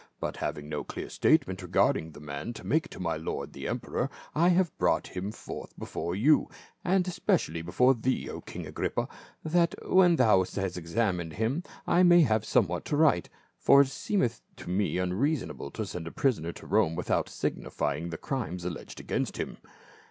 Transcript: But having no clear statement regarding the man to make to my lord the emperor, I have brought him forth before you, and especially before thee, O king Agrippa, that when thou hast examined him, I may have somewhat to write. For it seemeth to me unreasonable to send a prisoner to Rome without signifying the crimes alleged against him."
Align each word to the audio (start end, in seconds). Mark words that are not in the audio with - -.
But 0.19 0.37
having 0.37 0.67
no 0.67 0.83
clear 0.83 1.09
statement 1.09 1.61
regarding 1.61 2.13
the 2.13 2.19
man 2.19 2.53
to 2.53 2.63
make 2.65 2.89
to 2.89 2.99
my 2.99 3.17
lord 3.17 3.53
the 3.53 3.67
emperor, 3.67 4.09
I 4.33 4.47
have 4.47 4.75
brought 4.79 5.09
him 5.09 5.31
forth 5.31 5.77
before 5.77 6.15
you, 6.15 6.49
and 6.83 7.07
especially 7.07 7.61
before 7.61 7.93
thee, 7.93 8.27
O 8.27 8.41
king 8.41 8.65
Agrippa, 8.65 9.07
that 9.45 9.75
when 9.87 10.15
thou 10.15 10.39
hast 10.39 10.57
examined 10.75 11.33
him, 11.33 11.61
I 11.85 12.01
may 12.01 12.21
have 12.21 12.45
somewhat 12.45 12.83
to 12.85 12.97
write. 12.97 13.29
For 13.59 13.81
it 13.81 13.89
seemeth 13.89 14.41
to 14.55 14.71
me 14.71 14.97
unreasonable 14.97 15.69
to 15.69 15.85
send 15.85 16.07
a 16.07 16.11
prisoner 16.11 16.51
to 16.53 16.65
Rome 16.65 16.95
without 16.95 17.29
signifying 17.29 18.09
the 18.09 18.17
crimes 18.17 18.65
alleged 18.65 18.99
against 18.99 19.37
him." 19.37 19.57